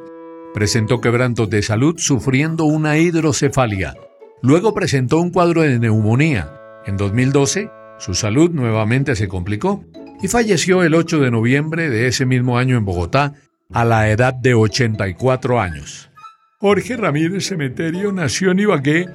presentó 0.55 1.01
quebrantos 1.01 1.51
de 1.51 1.63
salud 1.63 1.95
sufriendo 1.99 2.65
una 2.65 2.99
hidrocefalia. 2.99 3.95
Luego 4.43 4.75
presentó 4.75 5.21
un 5.21 5.31
cuadro 5.31 5.63
de 5.63 5.79
neumonía. 5.79 6.53
En 6.87 6.97
2012 6.97 7.71
su 7.99 8.15
salud 8.15 8.51
nuevamente 8.51 9.17
se 9.17 9.29
complicó 9.29 9.85
y 10.23 10.29
falleció 10.29 10.83
el 10.83 10.95
8 10.95 11.21
de 11.21 11.31
noviembre 11.31 11.91
de 11.91 12.07
ese 12.07 12.27
mismo 12.27 12.59
año 12.59 12.77
en 12.77 12.85
Bogotá 12.85 13.35
a 13.73 13.85
la 13.85 14.11
edad 14.11 14.35
de 14.35 14.55
84 14.55 15.61
años. 15.61 16.11
Jorge 16.59 16.97
Ramírez 16.97 17.47
Cemeterio 17.47 18.13
nació 18.13 18.53
en 18.53 18.61
Ibagué 18.61 19.07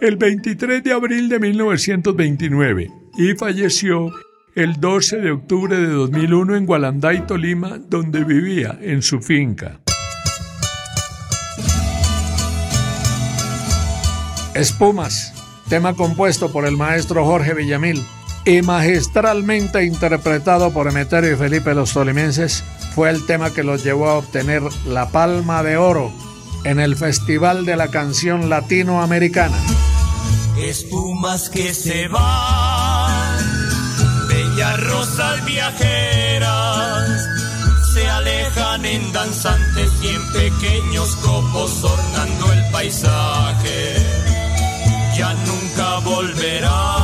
el 0.00 0.16
23 0.16 0.82
de 0.82 0.92
abril 0.92 1.28
de 1.28 1.38
1929 1.38 2.90
y 3.16 3.34
falleció 3.34 4.10
el 4.54 4.74
12 4.80 5.18
de 5.18 5.30
octubre 5.30 5.76
de 5.76 5.88
2001 5.88 6.56
en 6.56 6.66
Gualanday, 6.66 7.26
Tolima, 7.26 7.78
donde 7.78 8.24
vivía 8.24 8.78
en 8.82 9.02
su 9.02 9.20
finca. 9.20 9.80
Espumas, 14.54 15.32
tema 15.68 15.94
compuesto 15.94 16.52
por 16.52 16.66
el 16.66 16.76
maestro 16.76 17.24
Jorge 17.24 17.54
Villamil 17.54 18.02
y 18.44 18.62
magistralmente 18.62 19.84
interpretado 19.84 20.72
por 20.72 20.88
Emeterio 20.88 21.32
y 21.32 21.36
Felipe 21.36 21.74
los 21.74 21.92
Tolimenses, 21.92 22.64
fue 22.94 23.10
el 23.10 23.26
tema 23.26 23.50
que 23.50 23.62
los 23.62 23.84
llevó 23.84 24.08
a 24.08 24.18
obtener 24.18 24.62
la 24.86 25.08
Palma 25.10 25.62
de 25.62 25.76
Oro 25.76 26.12
en 26.64 26.80
el 26.80 26.96
Festival 26.96 27.64
de 27.64 27.76
la 27.76 27.88
Canción 27.88 28.48
Latinoamericana. 28.48 29.56
Espumas 30.58 31.48
que 31.50 31.72
se 31.74 32.08
van, 32.08 33.36
bellas 34.28 34.80
rosas 34.88 35.44
viajeras, 35.44 37.28
se 37.94 38.08
alejan 38.08 38.84
en 38.84 39.12
danzantes 39.12 39.90
y 40.02 40.08
en 40.08 40.32
pequeños 40.32 41.16
copos 41.16 41.84
ornando 41.84 42.52
el 42.52 42.70
paisaje. 42.70 43.96
Ya 45.16 45.34
nunca 45.34 45.98
volverán 46.00 46.99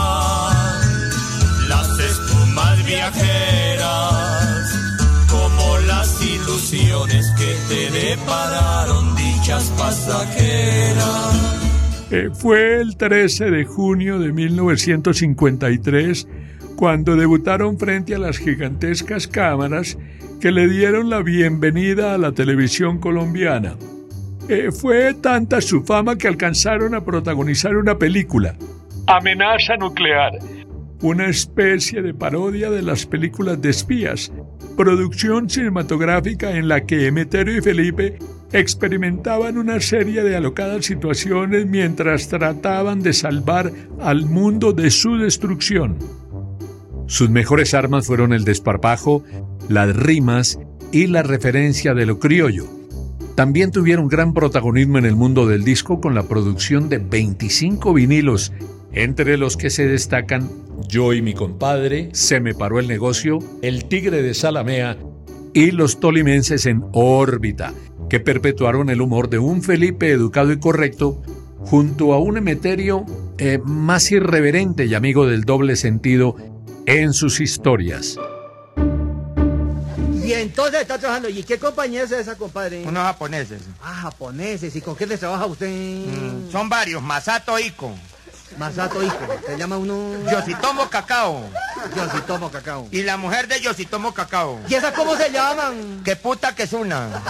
viajeras, 3.10 4.70
como 5.30 5.78
las 5.86 6.20
ilusiones 6.22 7.32
que 7.36 7.54
te 7.68 7.90
depararon 7.90 9.14
dichas 9.14 9.72
pasajeras. 9.78 11.52
Eh, 12.10 12.30
fue 12.32 12.80
el 12.80 12.96
13 12.96 13.50
de 13.50 13.64
junio 13.64 14.18
de 14.18 14.32
1953 14.32 16.26
cuando 16.76 17.14
debutaron 17.16 17.78
frente 17.78 18.14
a 18.14 18.18
las 18.18 18.38
gigantescas 18.38 19.26
cámaras 19.26 19.98
que 20.40 20.52
le 20.52 20.68
dieron 20.68 21.10
la 21.10 21.22
bienvenida 21.22 22.14
a 22.14 22.18
la 22.18 22.32
televisión 22.32 22.98
colombiana. 22.98 23.76
Eh, 24.48 24.70
fue 24.70 25.14
tanta 25.14 25.60
su 25.60 25.82
fama 25.82 26.16
que 26.16 26.28
alcanzaron 26.28 26.94
a 26.94 27.04
protagonizar 27.04 27.76
una 27.76 27.98
película, 27.98 28.54
Amenaza 29.08 29.76
Nuclear, 29.76 30.32
una 31.06 31.28
especie 31.28 32.02
de 32.02 32.14
parodia 32.14 32.68
de 32.68 32.82
las 32.82 33.06
películas 33.06 33.62
de 33.62 33.70
espías, 33.70 34.32
producción 34.76 35.48
cinematográfica 35.48 36.56
en 36.56 36.66
la 36.66 36.84
que 36.84 37.06
Emeterio 37.06 37.58
y 37.58 37.62
Felipe 37.62 38.18
experimentaban 38.52 39.56
una 39.56 39.78
serie 39.78 40.24
de 40.24 40.34
alocadas 40.34 40.84
situaciones 40.84 41.64
mientras 41.66 42.28
trataban 42.28 43.02
de 43.02 43.12
salvar 43.12 43.70
al 44.00 44.26
mundo 44.26 44.72
de 44.72 44.90
su 44.90 45.16
destrucción. 45.16 45.96
Sus 47.06 47.30
mejores 47.30 47.72
armas 47.72 48.08
fueron 48.08 48.32
el 48.32 48.44
desparpajo, 48.44 49.22
las 49.68 49.94
rimas 49.94 50.58
y 50.90 51.06
la 51.06 51.22
referencia 51.22 51.94
de 51.94 52.06
lo 52.06 52.18
criollo. 52.18 52.66
también 53.36 53.70
tuvieron 53.70 54.08
gran 54.08 54.32
protagonismo 54.34 54.98
en 54.98 55.04
el 55.04 55.14
mundo 55.14 55.46
del 55.46 55.62
disco 55.62 56.00
con 56.00 56.14
la 56.14 56.22
producción 56.24 56.88
de 56.88 56.98
25 56.98 57.92
vinilos, 57.92 58.52
entre 58.92 59.36
los 59.36 59.58
que 59.58 59.68
se 59.68 59.86
destacan 59.86 60.65
Yo 60.88 61.12
y 61.12 61.22
mi 61.22 61.34
compadre, 61.34 62.10
Se 62.12 62.40
me 62.40 62.54
paró 62.54 62.78
el 62.78 62.88
negocio, 62.88 63.38
El 63.62 63.86
tigre 63.86 64.22
de 64.22 64.34
Salamea 64.34 64.96
y 65.54 65.70
Los 65.70 66.00
tolimenses 66.00 66.66
en 66.66 66.84
órbita, 66.92 67.72
que 68.08 68.20
perpetuaron 68.20 68.90
el 68.90 69.00
humor 69.00 69.28
de 69.30 69.38
un 69.38 69.62
Felipe 69.62 70.10
educado 70.10 70.52
y 70.52 70.58
correcto 70.58 71.22
junto 71.58 72.12
a 72.12 72.18
un 72.18 72.36
Emeterio 72.36 73.04
eh, 73.38 73.58
más 73.64 74.10
irreverente 74.12 74.86
y 74.86 74.94
amigo 74.94 75.26
del 75.26 75.44
doble 75.44 75.76
sentido 75.76 76.36
en 76.86 77.12
sus 77.12 77.40
historias. 77.40 78.18
Y 80.26 80.32
entonces 80.32 80.80
está 80.80 80.98
trabajando. 80.98 81.28
¿Y 81.28 81.44
qué 81.44 81.56
compañía 81.56 82.02
es 82.02 82.10
esa, 82.10 82.36
compadre? 82.36 82.82
Unos 82.84 83.04
japoneses. 83.04 83.62
Ah, 83.80 83.94
japoneses. 84.02 84.74
¿Y 84.74 84.80
con 84.80 84.96
qué 84.96 85.06
les 85.06 85.20
trabaja 85.20 85.46
usted? 85.46 85.68
Mm, 85.68 86.50
son 86.50 86.68
varios. 86.68 87.00
Masato 87.00 87.56
Iko. 87.58 87.94
Masato 88.58 89.02
Iko. 89.02 89.26
Se 89.46 89.56
llama 89.56 89.76
uno... 89.76 90.12
Yositomo 90.30 90.88
Cacao. 90.88 91.48
Yositomo 91.94 92.50
Cacao. 92.50 92.88
Y 92.90 93.02
la 93.02 93.16
mujer 93.16 93.48
de 93.48 93.60
Yositomo 93.60 94.14
Cacao. 94.14 94.58
¿Y 94.68 94.74
esas 94.74 94.92
cómo 94.94 95.16
se 95.16 95.30
llaman? 95.30 96.02
¿Qué 96.04 96.16
puta 96.16 96.54
que 96.54 96.64
es 96.64 96.72
una? 96.72 97.22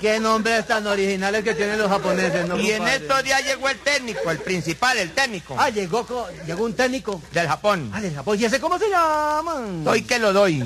Qué 0.00 0.20
nombres 0.20 0.66
tan 0.66 0.86
originales 0.86 1.42
que 1.42 1.54
tienen 1.54 1.78
los 1.78 1.88
japoneses, 1.88 2.46
¿no, 2.46 2.58
Y 2.58 2.70
en 2.70 2.86
estos 2.86 3.22
días 3.22 3.42
llegó 3.44 3.68
el 3.70 3.78
técnico, 3.78 4.30
el 4.30 4.38
principal, 4.38 4.98
el 4.98 5.12
técnico. 5.12 5.56
Ah, 5.58 5.70
llegó, 5.70 6.06
llegó 6.46 6.64
un 6.64 6.74
técnico. 6.74 7.22
Del 7.32 7.48
Japón. 7.48 7.90
Ah, 7.94 8.00
del 8.00 8.14
Japón. 8.14 8.38
¿Y 8.38 8.44
ese 8.44 8.60
cómo 8.60 8.78
se 8.78 8.90
llaman? 8.90 9.84
Doy 9.84 10.02
que 10.02 10.18
lo 10.18 10.32
doy. 10.34 10.62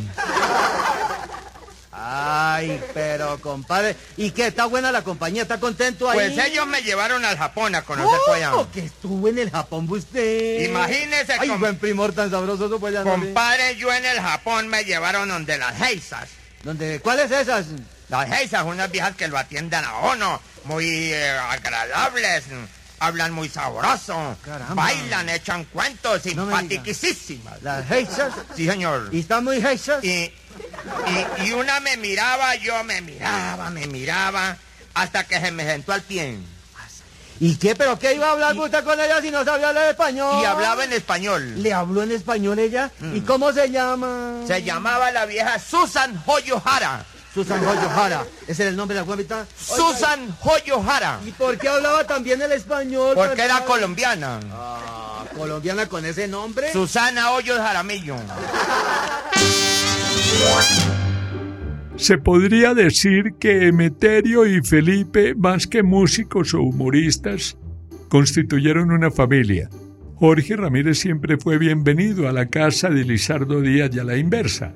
Ay, 2.02 2.82
pero 2.94 3.38
compadre. 3.40 3.94
¿Y 4.16 4.30
qué? 4.30 4.46
¿Está 4.46 4.64
buena 4.64 4.90
la 4.90 5.02
compañía? 5.02 5.42
¿Está 5.42 5.60
contento 5.60 6.08
ahí? 6.08 6.18
Pues 6.18 6.46
ellos 6.46 6.66
me 6.66 6.82
llevaron 6.82 7.24
al 7.24 7.36
Japón 7.36 7.74
a 7.74 7.82
conocer 7.82 8.18
¿Cómo 8.24 8.34
allá. 8.34 8.52
que 8.72 8.80
estuvo 8.80 9.28
en 9.28 9.38
el 9.38 9.50
Japón 9.50 9.86
usted? 9.90 10.62
Imagínese, 10.62 11.34
Ay, 11.38 11.50
buen 11.50 11.76
primor 11.76 12.12
tan 12.12 12.30
sabroso, 12.30 12.66
eso 12.66 12.80
pues 12.80 12.94
ya 12.94 13.02
compadre, 13.02 13.76
yo 13.76 13.92
en 13.92 14.04
el 14.06 14.18
Japón 14.20 14.68
me 14.68 14.84
llevaron 14.84 15.28
donde 15.28 15.58
las 15.58 15.76
geisas. 15.76 16.28
¿Dónde? 16.62 17.00
¿Cuáles 17.00 17.30
esas? 17.30 17.66
Las 18.08 18.28
geisas, 18.28 18.64
unas 18.64 18.90
viejas 18.90 19.14
que 19.14 19.28
lo 19.28 19.36
atienden 19.36 19.84
a 19.84 19.98
uno, 20.12 20.40
muy 20.64 21.12
eh, 21.12 21.30
agradables, 21.30 22.44
hablan 22.98 23.32
muy 23.32 23.48
sabroso, 23.48 24.36
Caramba. 24.44 24.74
bailan, 24.74 25.28
echan 25.28 25.64
cuentos, 25.64 26.22
No. 26.34 26.46
Las 27.62 27.86
geishas. 27.88 28.32
Sí, 28.56 28.66
señor. 28.66 29.08
¿Y 29.12 29.20
están 29.20 29.44
muy 29.44 29.60
geishas? 29.60 30.02
Y, 30.04 30.32
y, 31.40 31.48
y 31.48 31.52
una 31.52 31.80
me 31.80 31.96
miraba, 31.96 32.54
yo 32.56 32.82
me 32.84 33.00
miraba, 33.00 33.70
me 33.70 33.86
miraba, 33.86 34.56
hasta 34.94 35.24
que 35.24 35.40
se 35.40 35.50
me 35.50 35.64
sentó 35.64 35.92
al 35.92 36.02
pie. 36.02 36.38
¿Y 37.42 37.56
qué? 37.56 37.74
¿Pero 37.74 37.98
qué 37.98 38.14
iba 38.14 38.28
a 38.28 38.32
hablar 38.32 38.54
usted 38.58 38.84
con 38.84 39.00
ella 39.00 39.22
si 39.22 39.30
no 39.30 39.42
sabía 39.46 39.70
hablar 39.70 39.88
español? 39.88 40.42
Y 40.42 40.44
hablaba 40.44 40.84
en 40.84 40.92
español. 40.92 41.62
¿Le 41.62 41.72
habló 41.72 42.02
en 42.02 42.12
español 42.12 42.58
ella? 42.58 42.90
¿Y 43.14 43.22
cómo 43.22 43.50
se 43.52 43.70
llama? 43.70 44.42
Se 44.46 44.62
llamaba 44.62 45.10
la 45.10 45.24
vieja 45.24 45.58
Susan 45.58 46.22
Hoyohara. 46.26 47.02
Susan 47.32 47.64
Hoyohara. 47.64 48.26
¿Ese 48.46 48.62
era 48.64 48.70
el 48.70 48.76
nombre 48.76 48.94
de 48.94 49.00
la 49.00 49.06
guapita? 49.06 49.46
Susan 49.58 50.36
Hoyohara. 50.42 51.18
¿Y 51.24 51.30
por 51.30 51.56
qué 51.56 51.68
hablaba 51.68 52.06
también 52.06 52.42
el 52.42 52.52
español? 52.52 53.14
Porque 53.14 53.42
era 53.42 53.64
colombiana. 53.64 54.40
Ah, 54.52 55.24
colombiana 55.34 55.86
con 55.86 56.04
ese 56.04 56.28
nombre. 56.28 56.70
Susana 56.72 57.30
Hoyos 57.30 57.58
Jaramillo. 57.58 58.16
Se 61.96 62.16
podría 62.16 62.72
decir 62.74 63.34
que 63.38 63.68
Emeterio 63.68 64.46
y 64.46 64.62
Felipe, 64.62 65.34
más 65.34 65.66
que 65.66 65.82
músicos 65.82 66.54
o 66.54 66.62
humoristas, 66.62 67.58
constituyeron 68.08 68.90
una 68.90 69.10
familia. 69.10 69.68
Jorge 70.14 70.56
Ramírez 70.56 70.98
siempre 70.98 71.36
fue 71.36 71.58
bienvenido 71.58 72.28
a 72.28 72.32
la 72.32 72.46
casa 72.46 72.88
de 72.90 73.04
Lizardo 73.04 73.60
Díaz 73.60 73.90
y 73.94 73.98
a 73.98 74.04
la 74.04 74.16
inversa. 74.16 74.74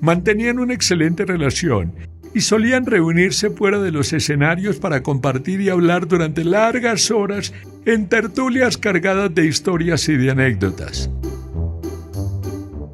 Mantenían 0.00 0.58
una 0.58 0.74
excelente 0.74 1.24
relación 1.24 1.94
y 2.34 2.40
solían 2.40 2.86
reunirse 2.86 3.50
fuera 3.50 3.78
de 3.78 3.92
los 3.92 4.12
escenarios 4.12 4.76
para 4.76 5.02
compartir 5.02 5.60
y 5.60 5.68
hablar 5.68 6.08
durante 6.08 6.44
largas 6.44 7.10
horas 7.10 7.52
en 7.84 8.08
tertulias 8.08 8.78
cargadas 8.78 9.34
de 9.34 9.46
historias 9.46 10.08
y 10.08 10.16
de 10.16 10.30
anécdotas. 10.30 11.10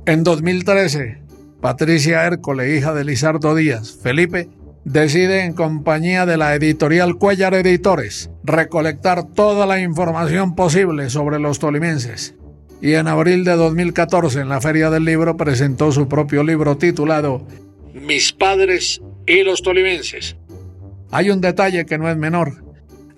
En 0.06 0.24
2013, 0.24 1.27
Patricia 1.60 2.24
Hércole, 2.24 2.76
hija 2.76 2.94
de 2.94 3.04
Lizardo 3.04 3.54
Díaz, 3.56 3.98
Felipe, 4.00 4.48
decide 4.84 5.44
en 5.44 5.54
compañía 5.54 6.24
de 6.24 6.36
la 6.36 6.54
editorial 6.54 7.16
Cuellar 7.16 7.54
Editores 7.54 8.30
recolectar 8.44 9.24
toda 9.24 9.66
la 9.66 9.80
información 9.80 10.54
posible 10.54 11.10
sobre 11.10 11.40
los 11.40 11.58
tolimenses. 11.58 12.36
Y 12.80 12.92
en 12.92 13.08
abril 13.08 13.42
de 13.42 13.56
2014, 13.56 14.40
en 14.40 14.48
la 14.48 14.60
Feria 14.60 14.88
del 14.88 15.04
Libro, 15.04 15.36
presentó 15.36 15.90
su 15.90 16.08
propio 16.08 16.44
libro 16.44 16.76
titulado 16.76 17.44
Mis 17.92 18.32
padres 18.32 19.02
y 19.26 19.42
los 19.42 19.62
tolimenses. 19.62 20.36
Hay 21.10 21.30
un 21.30 21.40
detalle 21.40 21.86
que 21.86 21.98
no 21.98 22.08
es 22.08 22.16
menor. 22.16 22.62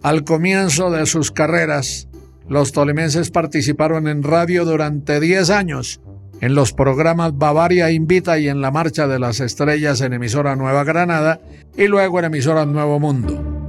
Al 0.03 0.25
comienzo 0.25 0.91
de 0.91 1.05
sus 1.05 1.31
carreras, 1.31 2.09
los 2.49 2.73
tolimenses 2.73 3.31
participaron 3.31 4.09
en 4.09 4.23
radio 4.23 4.65
durante 4.65 5.21
10 5.21 5.51
años 5.51 6.01
en 6.41 6.55
los 6.55 6.73
programas 6.73 7.37
Bavaria 7.37 7.91
Invita 7.91 8.39
y 8.39 8.49
en 8.49 8.61
la 8.61 8.71
Marcha 8.71 9.07
de 9.07 9.19
las 9.19 9.41
Estrellas 9.41 10.01
en 10.01 10.15
emisora 10.15 10.57
Nueva 10.57 10.85
Granada 10.85 11.41
y 11.77 11.87
luego 11.87 12.19
en 12.19 12.27
emisora 12.27 12.65
Nuevo 12.67 12.99
Mundo. 12.99 13.61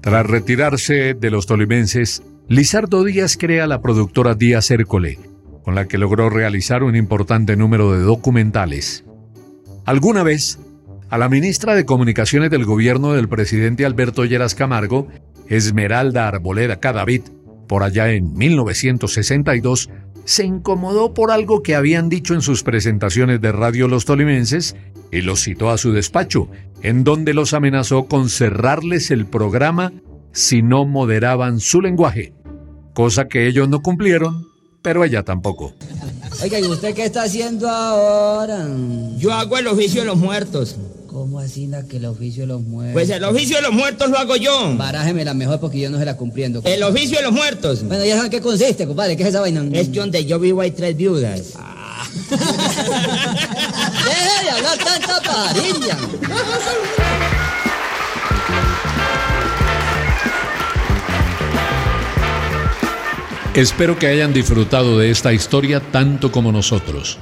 Tras 0.00 0.26
retirarse 0.26 1.14
de 1.14 1.30
los 1.30 1.46
tolimenses, 1.46 2.22
Lizardo 2.48 3.04
Díaz 3.04 3.36
crea 3.36 3.66
la 3.66 3.80
productora 3.80 4.34
Díaz 4.34 4.70
Hércole, 4.70 5.18
con 5.64 5.74
la 5.74 5.86
que 5.86 5.98
logró 5.98 6.28
realizar 6.28 6.82
un 6.82 6.96
importante 6.96 7.56
número 7.56 7.92
de 7.92 8.00
documentales. 8.02 9.04
Alguna 9.84 10.22
vez, 10.22 10.58
a 11.08 11.18
la 11.18 11.28
ministra 11.28 11.74
de 11.74 11.84
Comunicaciones 11.84 12.50
del 12.50 12.64
gobierno 12.64 13.12
del 13.12 13.28
presidente 13.28 13.84
Alberto 13.84 14.24
Lleras 14.24 14.54
Camargo, 14.54 15.08
Esmeralda 15.48 16.28
Arboleda 16.28 16.80
Cadavid, 16.80 17.22
por 17.68 17.82
allá 17.82 18.10
en 18.10 18.32
1962, 18.34 19.90
se 20.24 20.44
incomodó 20.44 21.14
por 21.14 21.30
algo 21.30 21.62
que 21.62 21.74
habían 21.74 22.08
dicho 22.08 22.34
en 22.34 22.42
sus 22.42 22.62
presentaciones 22.62 23.40
de 23.40 23.52
radio 23.52 23.88
los 23.88 24.04
tolimenses 24.04 24.76
y 25.10 25.20
los 25.20 25.42
citó 25.42 25.70
a 25.70 25.78
su 25.78 25.92
despacho, 25.92 26.48
en 26.82 27.04
donde 27.04 27.34
los 27.34 27.54
amenazó 27.54 28.06
con 28.06 28.28
cerrarles 28.28 29.10
el 29.10 29.26
programa 29.26 29.92
si 30.32 30.62
no 30.62 30.86
moderaban 30.86 31.60
su 31.60 31.80
lenguaje, 31.80 32.32
cosa 32.94 33.28
que 33.28 33.46
ellos 33.46 33.68
no 33.68 33.82
cumplieron, 33.82 34.46
pero 34.80 35.04
ella 35.04 35.22
tampoco. 35.22 35.74
Oiga, 36.42 36.58
¿y 36.58 36.64
usted 36.64 36.94
qué 36.94 37.04
está 37.04 37.24
haciendo 37.24 37.68
ahora? 37.68 38.66
Yo 39.18 39.32
hago 39.32 39.58
el 39.58 39.66
oficio 39.66 40.00
de 40.00 40.06
los 40.06 40.16
muertos. 40.16 40.76
¿Cómo 41.12 41.40
así 41.40 41.66
na, 41.66 41.82
que 41.82 41.98
el 41.98 42.06
oficio 42.06 42.44
de 42.44 42.46
los 42.46 42.62
muertos? 42.62 42.94
Pues 42.94 43.10
el 43.10 43.22
oficio 43.22 43.56
de 43.56 43.62
los 43.62 43.72
muertos 43.72 44.08
lo 44.08 44.16
hago 44.18 44.34
yo. 44.36 44.74
Barájemela 44.78 45.34
mejor 45.34 45.60
porque 45.60 45.78
yo 45.78 45.90
no 45.90 45.98
se 45.98 46.06
la 46.06 46.16
cumpliendo. 46.16 46.62
El 46.64 46.82
oficio 46.82 47.18
de 47.18 47.24
los 47.24 47.32
muertos. 47.32 47.84
Bueno, 47.84 48.02
ya 48.02 48.16
saben 48.16 48.30
qué 48.30 48.40
consiste, 48.40 48.86
compadre. 48.86 49.14
¿Qué 49.14 49.24
es 49.24 49.28
esa 49.28 49.42
vaina? 49.42 49.62
Es 49.72 49.88
que 49.90 50.00
donde 50.00 50.24
yo 50.24 50.38
vivo 50.38 50.62
hay 50.62 50.70
tres 50.70 50.96
viudas. 50.96 51.52
Deje 52.30 52.38
de 54.42 54.50
hablar 54.50 54.78
tanta 54.78 55.20
pajarilla. 55.20 55.98
Espero 63.54 63.98
que 63.98 64.06
hayan 64.06 64.32
disfrutado 64.32 64.98
de 64.98 65.10
esta 65.10 65.34
historia 65.34 65.80
tanto 65.92 66.32
como 66.32 66.52
nosotros. 66.52 67.18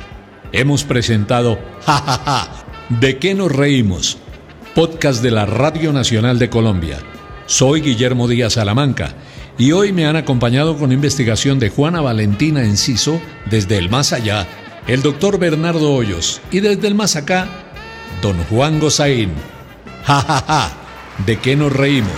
Hemos 0.52 0.84
presentado 0.84 1.58
Ja 1.84 1.98
ja 1.98 2.20
ja, 2.24 2.69
¿de 2.90 3.18
qué 3.18 3.34
nos 3.34 3.52
reímos? 3.52 4.18
Podcast 4.74 5.22
de 5.22 5.30
la 5.30 5.46
Radio 5.46 5.92
Nacional 5.92 6.38
de 6.38 6.50
Colombia. 6.50 6.98
Soy 7.46 7.80
Guillermo 7.80 8.26
Díaz 8.26 8.54
Salamanca 8.54 9.14
y 9.56 9.72
hoy 9.72 9.92
me 9.92 10.06
han 10.06 10.16
acompañado 10.16 10.76
con 10.76 10.90
investigación 10.90 11.60
de 11.60 11.70
Juana 11.70 12.00
Valentina 12.00 12.64
Enciso 12.64 13.20
desde 13.48 13.78
el 13.78 13.90
más 13.90 14.12
allá, 14.12 14.46
el 14.88 15.02
doctor 15.02 15.38
Bernardo 15.38 15.92
Hoyos 15.92 16.40
y 16.50 16.60
desde 16.60 16.88
el 16.88 16.94
más 16.96 17.14
acá, 17.14 17.48
don 18.22 18.36
Juan 18.44 18.80
Gozaín. 18.80 19.30
Ja 20.04 20.20
ja 20.22 20.44
ja, 20.46 20.72
¿de 21.26 21.38
qué 21.38 21.54
nos 21.54 21.72
reímos? 21.72 22.10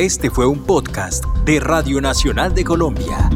Este 0.00 0.30
fue 0.30 0.46
un 0.46 0.60
podcast 0.60 1.26
de 1.44 1.60
Radio 1.60 2.00
Nacional 2.00 2.54
de 2.54 2.64
Colombia. 2.64 3.28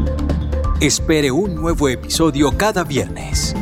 Espere 0.81 1.31
un 1.31 1.55
nuevo 1.57 1.91
episodio 1.91 2.57
cada 2.57 2.85
viernes. 2.85 3.55